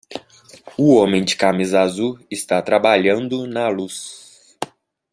O 0.79 0.95
homem 0.95 1.23
de 1.23 1.35
camisa 1.35 1.79
azul 1.79 2.19
está 2.27 2.59
trabalhando 2.59 3.45
na 3.45 3.67
luz. 3.67 4.57